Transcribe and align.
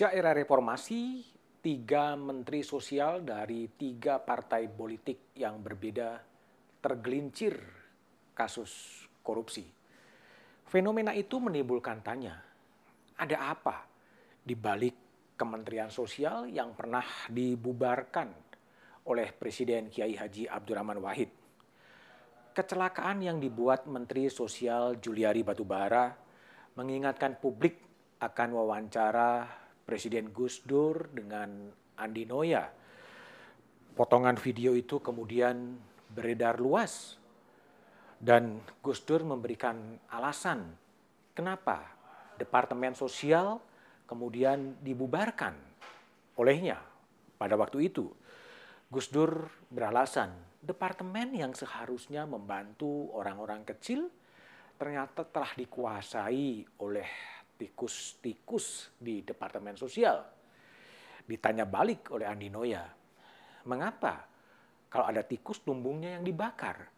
Sejak 0.00 0.16
era 0.16 0.32
reformasi, 0.32 1.20
tiga 1.60 2.16
menteri 2.16 2.64
sosial 2.64 3.20
dari 3.20 3.68
tiga 3.68 4.16
partai 4.16 4.64
politik 4.64 5.36
yang 5.36 5.60
berbeda 5.60 6.16
tergelincir 6.80 7.60
kasus 8.32 9.04
korupsi. 9.20 9.68
Fenomena 10.64 11.12
itu 11.12 11.36
menimbulkan 11.36 12.00
tanya, 12.00 12.32
ada 13.12 13.52
apa 13.52 13.84
di 14.40 14.56
balik 14.56 14.96
Kementerian 15.36 15.92
Sosial 15.92 16.48
yang 16.48 16.72
pernah 16.72 17.04
dibubarkan 17.28 18.32
oleh 19.04 19.28
Presiden 19.36 19.92
Kiai 19.92 20.16
Haji 20.16 20.48
Abdurrahman 20.48 20.96
Wahid? 21.04 21.28
Kecelakaan 22.56 23.20
yang 23.20 23.36
dibuat 23.36 23.84
Menteri 23.84 24.32
Sosial 24.32 24.96
Juliari 24.96 25.44
Batubara 25.44 26.08
mengingatkan 26.80 27.36
publik 27.36 27.76
akan 28.16 28.48
wawancara 28.56 29.60
Presiden 29.90 30.30
Gus 30.30 30.62
Dur 30.62 31.10
dengan 31.10 31.66
Andi 31.98 32.22
Noya. 32.22 32.62
Potongan 33.98 34.38
video 34.38 34.78
itu 34.78 35.02
kemudian 35.02 35.82
beredar 36.14 36.62
luas 36.62 37.18
dan 38.22 38.62
Gus 38.86 39.02
Dur 39.02 39.26
memberikan 39.26 39.98
alasan 40.14 40.78
kenapa 41.34 41.90
Departemen 42.38 42.94
Sosial 42.94 43.58
kemudian 44.06 44.78
dibubarkan 44.78 45.58
olehnya 46.38 46.78
pada 47.34 47.58
waktu 47.58 47.90
itu. 47.90 48.14
Gus 48.94 49.10
Dur 49.10 49.50
beralasan 49.74 50.30
departemen 50.62 51.34
yang 51.34 51.50
seharusnya 51.50 52.30
membantu 52.30 53.10
orang-orang 53.10 53.66
kecil 53.66 54.06
ternyata 54.78 55.26
telah 55.26 55.50
dikuasai 55.58 56.78
oleh 56.78 57.39
tikus-tikus 57.60 58.96
di 58.96 59.20
Departemen 59.20 59.76
Sosial. 59.76 60.24
Ditanya 61.28 61.68
balik 61.68 62.08
oleh 62.16 62.24
Andi 62.24 62.48
Noya, 62.48 62.88
mengapa 63.68 64.24
kalau 64.88 65.04
ada 65.04 65.20
tikus 65.20 65.60
lumbungnya 65.68 66.16
yang 66.16 66.24
dibakar? 66.24 66.88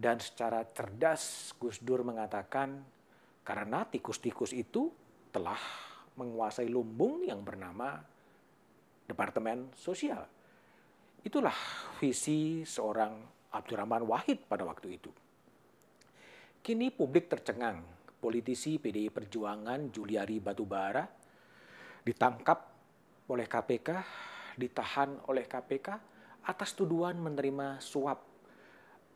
Dan 0.00 0.16
secara 0.16 0.64
cerdas 0.64 1.52
Gus 1.60 1.76
Dur 1.84 2.00
mengatakan, 2.00 2.80
karena 3.44 3.84
tikus-tikus 3.84 4.56
itu 4.56 4.88
telah 5.28 5.60
menguasai 6.16 6.66
lumbung 6.72 7.20
yang 7.20 7.44
bernama 7.44 8.00
Departemen 9.04 9.68
Sosial. 9.76 10.24
Itulah 11.20 11.54
visi 12.00 12.64
seorang 12.64 13.20
Abdurrahman 13.52 14.08
Wahid 14.08 14.48
pada 14.48 14.64
waktu 14.64 14.96
itu. 14.96 15.12
Kini 16.64 16.88
publik 16.88 17.28
tercengang 17.28 17.84
politisi 18.20 18.76
PDI 18.76 19.08
Perjuangan 19.08 19.88
Juliari 19.88 20.36
Batubara 20.38 21.08
ditangkap 22.04 22.58
oleh 23.32 23.48
KPK, 23.48 23.88
ditahan 24.60 25.24
oleh 25.32 25.48
KPK 25.48 25.88
atas 26.44 26.76
tuduhan 26.76 27.16
menerima 27.16 27.80
suap 27.80 28.20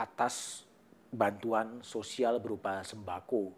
atas 0.01 0.65
bantuan 1.13 1.85
sosial 1.85 2.41
berupa 2.43 2.83
sembako. 2.83 3.55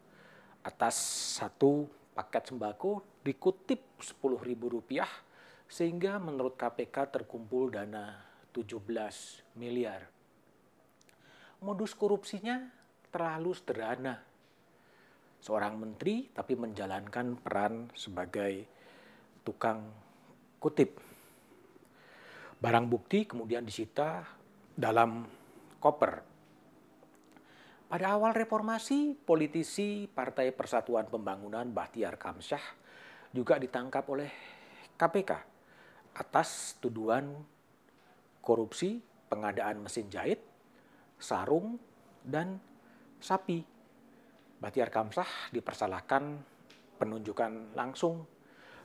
Atas 0.66 0.98
satu 1.38 1.86
paket 2.12 2.52
sembako 2.52 3.22
dikutip 3.22 4.02
Rp10.000 4.02 5.06
sehingga 5.66 6.18
menurut 6.18 6.58
KPK 6.58 7.10
terkumpul 7.10 7.70
dana 7.70 8.18
17 8.50 8.82
miliar. 9.58 10.10
Modus 11.62 11.96
korupsinya 11.96 12.68
terlalu 13.08 13.56
sederhana 13.56 14.20
seorang 15.46 15.78
menteri 15.78 16.26
tapi 16.34 16.58
menjalankan 16.58 17.38
peran 17.38 17.86
sebagai 17.94 18.66
tukang 19.46 19.86
kutip. 20.58 20.98
Barang 22.58 22.90
bukti 22.90 23.30
kemudian 23.30 23.62
disita 23.62 24.26
dalam 24.74 25.22
koper. 25.78 26.26
Pada 27.86 28.18
awal 28.18 28.34
reformasi, 28.34 29.14
politisi 29.14 30.10
Partai 30.10 30.50
Persatuan 30.50 31.06
Pembangunan 31.06 31.70
Bahtiar 31.70 32.18
Kamsyah 32.18 32.64
juga 33.30 33.62
ditangkap 33.62 34.02
oleh 34.10 34.30
KPK 34.98 35.30
atas 36.18 36.74
tuduhan 36.82 37.38
korupsi 38.42 38.98
pengadaan 39.30 39.86
mesin 39.86 40.10
jahit, 40.10 40.42
sarung, 41.22 41.78
dan 42.26 42.58
sapi 43.22 43.75
Bahtiar 44.56 44.88
Kamsah 44.88 45.52
dipersalahkan 45.52 46.22
penunjukan 46.96 47.76
langsung 47.76 48.24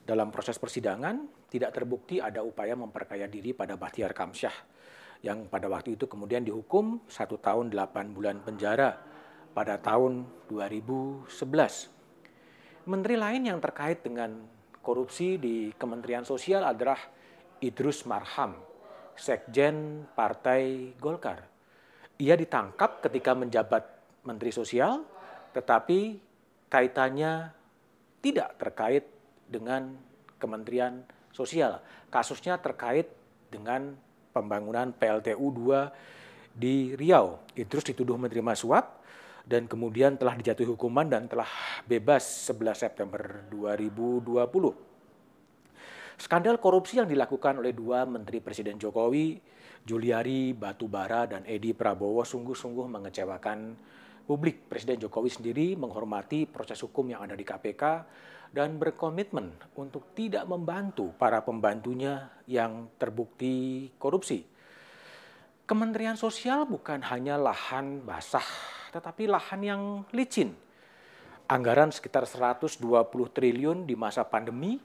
dalam 0.04 0.34
proses 0.34 0.60
persidangan 0.60 1.48
tidak 1.48 1.72
terbukti 1.72 2.20
ada 2.20 2.44
upaya 2.44 2.76
memperkaya 2.76 3.30
diri 3.32 3.56
pada 3.56 3.80
Bahtiar 3.80 4.12
Kamsyah 4.12 4.56
yang 5.22 5.46
pada 5.48 5.70
waktu 5.70 5.96
itu 5.96 6.10
kemudian 6.10 6.42
dihukum 6.42 7.06
satu 7.06 7.38
tahun 7.38 7.70
delapan 7.70 8.10
bulan 8.10 8.42
penjara 8.42 8.98
pada 9.54 9.78
tahun 9.78 10.26
2011. 10.50 11.30
Menteri 12.90 13.16
lain 13.20 13.46
yang 13.46 13.62
terkait 13.62 14.02
dengan 14.02 14.42
korupsi 14.82 15.38
di 15.38 15.70
Kementerian 15.78 16.26
Sosial 16.26 16.66
adalah 16.66 16.98
Idrus 17.62 18.10
Marham, 18.10 18.58
Sekjen 19.14 20.10
Partai 20.18 20.98
Golkar. 20.98 21.46
Ia 22.18 22.34
ditangkap 22.34 23.06
ketika 23.06 23.38
menjabat 23.38 23.86
Menteri 24.26 24.50
Sosial 24.50 25.06
tetapi 25.52 26.20
kaitannya 26.72 27.52
tidak 28.24 28.56
terkait 28.62 29.06
dengan 29.50 29.96
Kementerian 30.40 31.04
Sosial. 31.36 31.84
Kasusnya 32.08 32.58
terkait 32.60 33.08
dengan 33.52 33.94
pembangunan 34.32 34.96
PLTU 34.96 35.48
2 35.52 36.56
di 36.56 36.96
Riau. 36.96 37.40
Idrus 37.56 37.84
dituduh 37.84 38.16
menerima 38.16 38.56
suap 38.56 39.04
dan 39.44 39.68
kemudian 39.68 40.16
telah 40.16 40.38
dijatuhi 40.38 40.70
hukuman 40.76 41.08
dan 41.08 41.28
telah 41.28 41.50
bebas 41.84 42.24
11 42.48 42.88
September 42.88 43.22
2020. 43.52 44.92
Skandal 46.22 46.62
korupsi 46.62 47.02
yang 47.02 47.10
dilakukan 47.10 47.58
oleh 47.58 47.74
dua 47.74 48.06
Menteri 48.06 48.38
Presiden 48.38 48.78
Jokowi, 48.78 49.42
Juliari 49.82 50.54
Batubara 50.54 51.26
dan 51.26 51.42
Edi 51.50 51.74
Prabowo 51.74 52.22
sungguh-sungguh 52.22 52.86
mengecewakan 52.86 53.74
publik. 54.32 54.72
Presiden 54.72 54.96
Jokowi 54.96 55.28
sendiri 55.28 55.76
menghormati 55.76 56.48
proses 56.48 56.80
hukum 56.80 57.04
yang 57.12 57.28
ada 57.28 57.36
di 57.36 57.44
KPK 57.44 57.84
dan 58.56 58.80
berkomitmen 58.80 59.52
untuk 59.76 60.16
tidak 60.16 60.48
membantu 60.48 61.12
para 61.20 61.44
pembantunya 61.44 62.32
yang 62.48 62.88
terbukti 62.96 63.92
korupsi. 64.00 64.48
Kementerian 65.68 66.16
Sosial 66.16 66.64
bukan 66.64 67.04
hanya 67.12 67.36
lahan 67.36 68.08
basah, 68.08 68.48
tetapi 68.96 69.28
lahan 69.28 69.62
yang 69.68 69.84
licin. 70.16 70.56
Anggaran 71.52 71.92
sekitar 71.92 72.24
120 72.24 72.80
triliun 73.36 73.84
di 73.84 74.00
masa 74.00 74.24
pandemi 74.24 74.80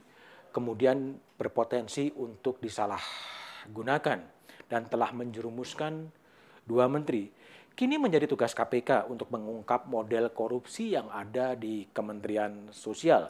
kemudian 0.50 1.14
berpotensi 1.38 2.10
untuk 2.18 2.58
disalahgunakan 2.58 4.18
dan 4.66 4.82
telah 4.90 5.14
menjerumuskan 5.14 6.10
dua 6.66 6.90
menteri. 6.90 7.30
Kini 7.76 8.00
menjadi 8.00 8.24
tugas 8.24 8.56
KPK 8.56 9.04
untuk 9.04 9.28
mengungkap 9.28 9.84
model 9.84 10.32
korupsi 10.32 10.96
yang 10.96 11.12
ada 11.12 11.52
di 11.52 11.84
Kementerian 11.92 12.72
Sosial. 12.72 13.28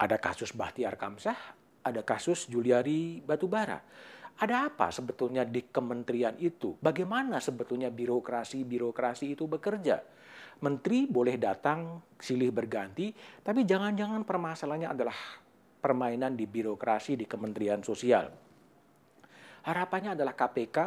Ada 0.00 0.16
kasus 0.16 0.56
Bahtiar 0.56 0.96
Kamsah, 0.96 1.36
ada 1.84 2.00
kasus 2.00 2.48
Juliari 2.48 3.20
Batubara. 3.20 3.84
Ada 4.40 4.72
apa 4.72 4.88
sebetulnya 4.88 5.44
di 5.44 5.68
kementerian 5.68 6.40
itu? 6.40 6.72
Bagaimana 6.80 7.36
sebetulnya 7.36 7.92
birokrasi-birokrasi 7.92 9.36
itu 9.36 9.44
bekerja? 9.44 10.00
Menteri 10.64 11.04
boleh 11.04 11.36
datang 11.36 12.00
silih 12.16 12.48
berganti, 12.48 13.12
tapi 13.44 13.68
jangan-jangan 13.68 14.24
permasalahannya 14.24 14.88
adalah 14.88 15.18
permainan 15.84 16.32
di 16.32 16.48
birokrasi 16.48 17.20
di 17.20 17.28
Kementerian 17.28 17.84
Sosial. 17.84 18.24
Harapannya 19.68 20.16
adalah 20.16 20.32
KPK 20.32 20.78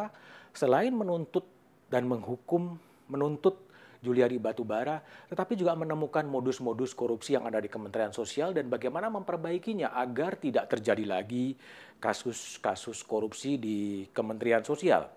selain 0.57 0.97
menuntut 0.97 1.45
dan 1.85 2.09
menghukum 2.09 2.94
menuntut 3.10 3.66
Juliari 4.06 4.38
Batubara, 4.38 5.02
tetapi 5.25 5.57
juga 5.57 5.74
menemukan 5.74 6.22
modus-modus 6.30 6.94
korupsi 6.94 7.34
yang 7.34 7.50
ada 7.50 7.57
di 7.57 7.66
Kementerian 7.66 8.13
Sosial 8.13 8.54
dan 8.54 8.69
bagaimana 8.69 9.10
memperbaikinya 9.10 9.98
agar 9.98 10.38
tidak 10.38 10.69
terjadi 10.69 11.10
lagi 11.10 11.57
kasus-kasus 11.98 13.02
korupsi 13.02 13.57
di 13.57 14.06
Kementerian 14.13 14.62
Sosial. 14.62 15.10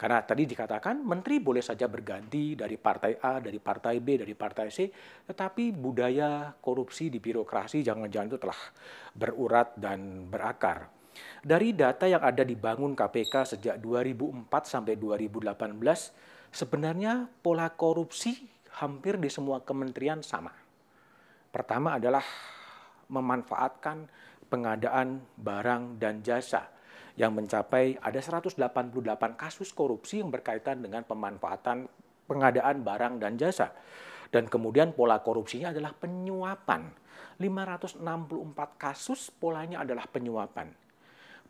Karena 0.00 0.24
tadi 0.24 0.48
dikatakan 0.48 1.04
menteri 1.04 1.44
boleh 1.44 1.60
saja 1.60 1.84
berganti 1.84 2.56
dari 2.56 2.80
partai 2.80 3.20
A, 3.20 3.36
dari 3.36 3.60
partai 3.60 4.00
B, 4.00 4.16
dari 4.16 4.32
partai 4.32 4.72
C, 4.72 4.88
tetapi 5.28 5.76
budaya 5.76 6.56
korupsi 6.56 7.12
di 7.12 7.20
birokrasi 7.20 7.84
jangan-jangan 7.84 8.28
itu 8.32 8.40
telah 8.40 8.60
berurat 9.12 9.76
dan 9.76 10.24
berakar. 10.24 10.88
Dari 11.44 11.76
data 11.76 12.08
yang 12.08 12.24
ada 12.24 12.40
dibangun 12.40 12.96
KPK 12.96 13.44
sejak 13.44 13.76
2004 13.76 14.48
sampai 14.64 14.96
2018, 14.96 15.52
Sebenarnya 16.50 17.30
pola 17.46 17.70
korupsi 17.70 18.34
hampir 18.82 19.22
di 19.22 19.30
semua 19.30 19.62
kementerian 19.62 20.18
sama. 20.18 20.50
Pertama 21.50 21.98
adalah 21.98 22.26
memanfaatkan 23.06 24.10
pengadaan 24.50 25.22
barang 25.38 26.02
dan 26.02 26.22
jasa 26.26 26.66
yang 27.14 27.34
mencapai 27.34 27.98
ada 28.02 28.18
188 28.18 28.58
kasus 29.38 29.70
korupsi 29.70 30.22
yang 30.22 30.34
berkaitan 30.34 30.82
dengan 30.82 31.06
pemanfaatan 31.06 31.86
pengadaan 32.26 32.82
barang 32.82 33.14
dan 33.22 33.38
jasa. 33.38 33.70
Dan 34.30 34.46
kemudian 34.46 34.94
pola 34.94 35.18
korupsinya 35.18 35.74
adalah 35.74 35.90
penyuapan. 35.94 36.86
564 37.42 38.02
kasus 38.78 39.30
polanya 39.34 39.82
adalah 39.82 40.06
penyuapan. 40.06 40.70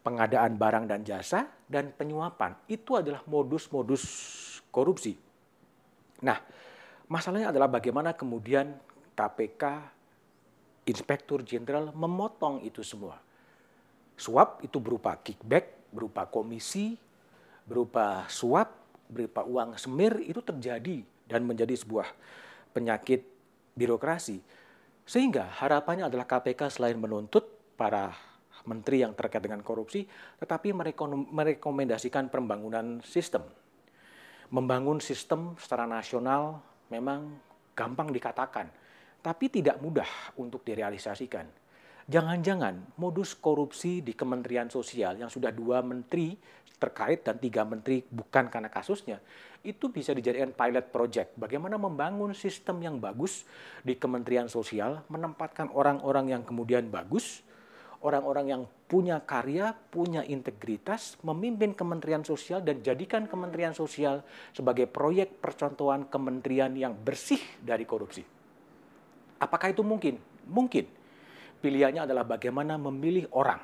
Pengadaan 0.01 0.57
barang 0.57 0.85
dan 0.89 1.05
jasa 1.05 1.45
dan 1.69 1.93
penyuapan 1.93 2.57
itu 2.73 2.97
adalah 2.97 3.21
modus-modus 3.29 4.05
korupsi. 4.71 5.19
Nah, 6.25 6.39
masalahnya 7.11 7.51
adalah 7.51 7.69
bagaimana 7.69 8.15
kemudian 8.15 8.75
KPK 9.15 9.63
Inspektur 10.89 11.45
Jenderal 11.45 11.93
memotong 11.93 12.65
itu 12.65 12.81
semua. 12.81 13.21
Suap 14.17 14.65
itu 14.65 14.81
berupa 14.81 15.17
kickback, 15.21 15.93
berupa 15.93 16.27
komisi, 16.27 16.97
berupa 17.69 18.25
suap, 18.27 18.75
berupa 19.07 19.45
uang 19.45 19.77
semir 19.77 20.19
itu 20.25 20.41
terjadi 20.41 21.05
dan 21.29 21.47
menjadi 21.47 21.75
sebuah 21.77 22.09
penyakit 22.75 23.23
birokrasi. 23.79 24.43
Sehingga 25.07 25.51
harapannya 25.59 26.07
adalah 26.07 26.27
KPK 26.27 26.71
selain 26.71 26.99
menuntut 26.99 27.47
para 27.75 28.15
menteri 28.69 29.01
yang 29.01 29.17
terkait 29.17 29.41
dengan 29.41 29.65
korupsi, 29.65 30.05
tetapi 30.39 30.75
merekomendasikan 31.33 32.29
pembangunan 32.29 33.01
sistem. 33.03 33.43
Membangun 34.51 34.99
sistem 34.99 35.55
secara 35.59 35.87
nasional 35.87 36.59
memang 36.91 37.39
gampang 37.79 38.11
dikatakan, 38.11 38.67
tapi 39.23 39.47
tidak 39.47 39.79
mudah 39.79 40.35
untuk 40.37 40.67
direalisasikan. 40.67 41.47
Jangan-jangan 42.11 42.99
modus 42.99 43.39
korupsi 43.39 44.03
di 44.03 44.19
Kementerian 44.19 44.67
Sosial 44.67 45.23
yang 45.23 45.31
sudah 45.31 45.55
dua 45.55 45.79
menteri 45.87 46.35
terkait 46.81 47.23
dan 47.23 47.37
tiga 47.37 47.63
menteri 47.63 48.03
bukan 48.03 48.49
karena 48.49 48.73
kasusnya, 48.73 49.21
itu 49.61 49.93
bisa 49.93 50.17
dijadikan 50.17 50.51
pilot 50.51 50.89
project. 50.89 51.37
Bagaimana 51.37 51.77
membangun 51.77 52.33
sistem 52.33 52.81
yang 52.81 52.97
bagus 52.97 53.45
di 53.85 53.95
Kementerian 53.95 54.49
Sosial, 54.49 55.05
menempatkan 55.13 55.69
orang-orang 55.71 56.33
yang 56.33 56.43
kemudian 56.43 56.89
bagus, 56.89 57.45
orang-orang 58.01 58.47
yang 58.49 58.63
punya 58.91 59.23
karya, 59.23 59.71
punya 59.71 60.27
integritas, 60.27 61.15
memimpin 61.23 61.79
Kementerian 61.79 62.27
Sosial 62.27 62.59
dan 62.67 62.83
jadikan 62.83 63.31
Kementerian 63.31 63.71
Sosial 63.71 64.27
sebagai 64.51 64.91
proyek 64.91 65.39
percontohan 65.39 66.11
kementerian 66.11 66.75
yang 66.75 66.99
bersih 66.99 67.39
dari 67.63 67.87
korupsi. 67.87 68.27
Apakah 69.39 69.71
itu 69.71 69.87
mungkin? 69.87 70.19
Mungkin. 70.51 70.91
Pilihannya 71.63 72.03
adalah 72.03 72.27
bagaimana 72.27 72.83
memilih 72.83 73.31
orang. 73.31 73.63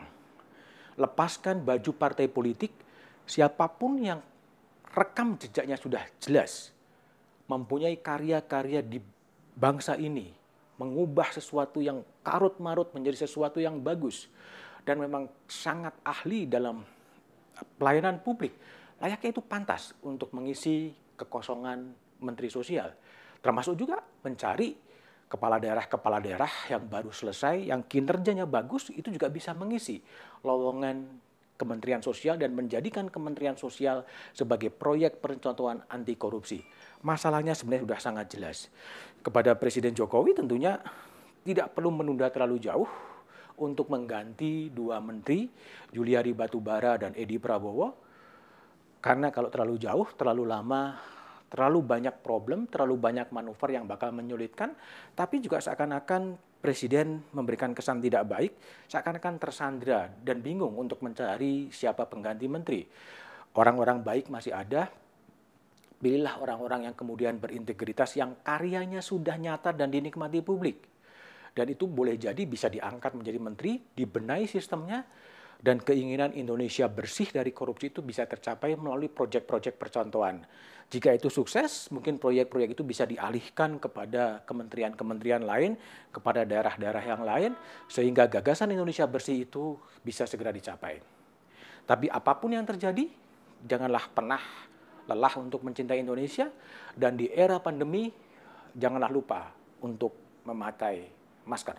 Lepaskan 0.94 1.66
baju 1.66 1.90
partai 1.98 2.30
politik, 2.30 2.70
siapa 3.26 3.66
pun 3.66 3.98
yang 3.98 4.22
rekam 4.94 5.34
jejaknya 5.34 5.74
sudah 5.74 6.06
jelas, 6.22 6.70
mempunyai 7.50 7.98
karya-karya 7.98 8.78
di 8.80 9.02
bangsa 9.58 9.98
ini, 9.98 10.30
mengubah 10.78 11.34
sesuatu 11.34 11.82
yang 11.82 12.06
karut-marut 12.22 12.94
menjadi 12.94 13.26
sesuatu 13.26 13.60
yang 13.60 13.82
bagus, 13.82 14.30
dan 14.86 15.02
memang 15.02 15.26
sangat 15.50 15.98
ahli 16.06 16.46
dalam 16.46 16.86
pelayanan 17.74 18.22
publik, 18.22 18.54
layaknya 19.02 19.34
itu 19.34 19.42
pantas 19.42 19.90
untuk 20.06 20.30
mengisi 20.30 20.94
kekosongan 21.18 21.90
Menteri 22.22 22.46
Sosial. 22.46 22.94
Termasuk 23.42 23.74
juga 23.74 23.98
mencari 24.22 24.78
kepala 25.26 25.58
daerah-kepala 25.58 26.22
daerah 26.22 26.52
yang 26.70 26.86
baru 26.86 27.10
selesai, 27.10 27.66
yang 27.66 27.82
kinerjanya 27.82 28.46
bagus, 28.46 28.94
itu 28.94 29.10
juga 29.10 29.26
bisa 29.26 29.50
mengisi 29.58 29.98
lowongan 30.46 31.26
Kementerian 31.56 32.04
Sosial 32.04 32.36
dan 32.36 32.52
menjadikan 32.52 33.08
Kementerian 33.08 33.56
Sosial 33.56 34.04
sebagai 34.36 34.68
proyek 34.68 35.18
percontohan 35.24 35.80
anti 35.88 36.14
korupsi. 36.14 36.60
Masalahnya 37.00 37.56
sebenarnya 37.56 37.88
sudah 37.88 38.00
sangat 38.00 38.26
jelas. 38.28 38.68
Kepada 39.24 39.56
Presiden 39.56 39.96
Jokowi 39.96 40.36
tentunya 40.36 40.76
tidak 41.48 41.72
perlu 41.72 41.90
menunda 41.90 42.28
terlalu 42.28 42.60
jauh 42.60 43.15
untuk 43.62 43.88
mengganti 43.92 44.68
dua 44.72 45.00
menteri, 45.00 45.48
Juliari 45.90 46.32
Batubara 46.36 47.00
dan 47.00 47.16
Edi 47.16 47.40
Prabowo. 47.40 47.94
Karena 49.00 49.30
kalau 49.30 49.48
terlalu 49.52 49.78
jauh, 49.78 50.08
terlalu 50.18 50.44
lama 50.48 50.98
terlalu 51.46 51.78
banyak 51.82 52.14
problem, 52.20 52.66
terlalu 52.66 52.98
banyak 52.98 53.30
manuver 53.30 53.70
yang 53.70 53.86
bakal 53.86 54.10
menyulitkan, 54.10 54.74
tapi 55.14 55.38
juga 55.38 55.62
seakan-akan 55.62 56.34
presiden 56.58 57.22
memberikan 57.30 57.70
kesan 57.70 58.02
tidak 58.02 58.26
baik, 58.26 58.52
seakan-akan 58.90 59.34
tersandra 59.38 60.10
dan 60.10 60.42
bingung 60.42 60.74
untuk 60.74 60.98
mencari 61.06 61.70
siapa 61.70 62.10
pengganti 62.10 62.46
menteri. 62.50 62.82
Orang-orang 63.56 64.02
baik 64.02 64.26
masih 64.28 64.52
ada, 64.52 64.90
pilihlah 66.02 66.42
orang-orang 66.42 66.90
yang 66.90 66.94
kemudian 66.98 67.38
berintegritas 67.38 68.18
yang 68.18 68.36
karyanya 68.42 69.00
sudah 69.00 69.38
nyata 69.38 69.70
dan 69.72 69.88
dinikmati 69.88 70.42
publik. 70.42 70.95
Dan 71.56 71.72
itu 71.72 71.88
boleh 71.88 72.20
jadi 72.20 72.44
bisa 72.44 72.68
diangkat 72.68 73.16
menjadi 73.16 73.40
menteri, 73.40 73.80
dibenahi 73.80 74.44
sistemnya, 74.44 75.08
dan 75.56 75.80
keinginan 75.80 76.36
Indonesia 76.36 76.84
bersih 76.84 77.32
dari 77.32 77.48
korupsi 77.48 77.88
itu 77.88 78.04
bisa 78.04 78.28
tercapai 78.28 78.76
melalui 78.76 79.08
proyek-proyek 79.08 79.80
percontohan. 79.80 80.44
Jika 80.92 81.16
itu 81.16 81.32
sukses, 81.32 81.88
mungkin 81.88 82.20
proyek-proyek 82.20 82.76
itu 82.76 82.84
bisa 82.84 83.08
dialihkan 83.08 83.80
kepada 83.80 84.44
kementerian-kementerian 84.44 85.42
lain, 85.42 85.74
kepada 86.12 86.44
daerah-daerah 86.44 87.02
yang 87.02 87.22
lain, 87.24 87.52
sehingga 87.88 88.28
gagasan 88.28 88.70
Indonesia 88.76 89.08
bersih 89.08 89.48
itu 89.48 89.80
bisa 90.04 90.28
segera 90.28 90.52
dicapai. 90.52 91.00
Tapi 91.88 92.06
apa 92.12 92.36
pun 92.36 92.52
yang 92.52 92.68
terjadi, 92.68 93.08
janganlah 93.64 94.12
pernah 94.12 94.42
lelah 95.08 95.34
untuk 95.40 95.64
mencintai 95.64 96.04
Indonesia, 96.04 96.52
dan 96.92 97.16
di 97.16 97.32
era 97.32 97.58
pandemi, 97.58 98.12
janganlah 98.76 99.08
lupa 99.10 99.50
untuk 99.82 100.44
memakai 100.46 101.15
más 101.46 101.64
caro. 101.64 101.78